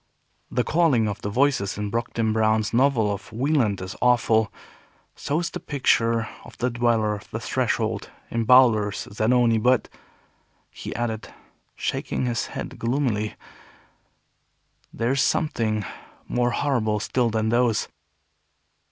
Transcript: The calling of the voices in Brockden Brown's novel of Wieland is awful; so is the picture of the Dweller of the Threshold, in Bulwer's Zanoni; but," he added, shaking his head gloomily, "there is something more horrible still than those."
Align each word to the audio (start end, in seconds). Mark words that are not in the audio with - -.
The 0.49 0.63
calling 0.63 1.07
of 1.07 1.21
the 1.21 1.29
voices 1.29 1.77
in 1.77 1.91
Brockden 1.91 2.33
Brown's 2.33 2.73
novel 2.73 3.13
of 3.13 3.31
Wieland 3.31 3.81
is 3.81 3.95
awful; 4.01 4.51
so 5.15 5.37
is 5.41 5.51
the 5.51 5.59
picture 5.59 6.27
of 6.43 6.57
the 6.57 6.71
Dweller 6.71 7.13
of 7.13 7.29
the 7.29 7.39
Threshold, 7.39 8.09
in 8.31 8.43
Bulwer's 8.45 9.07
Zanoni; 9.13 9.59
but," 9.59 9.89
he 10.71 10.95
added, 10.95 11.31
shaking 11.75 12.25
his 12.25 12.47
head 12.47 12.79
gloomily, 12.79 13.35
"there 14.91 15.11
is 15.11 15.21
something 15.21 15.85
more 16.27 16.49
horrible 16.49 16.99
still 16.99 17.29
than 17.29 17.49
those." 17.49 17.87